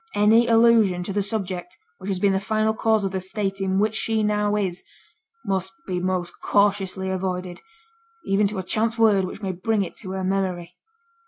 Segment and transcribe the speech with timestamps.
[0.15, 3.77] Any allusion to the subject which has been the final cause of the state in
[3.77, 4.81] which she now is
[5.45, 7.61] must be most cautiously avoided,
[8.25, 10.75] even to a chance word which may bring it to her memory.'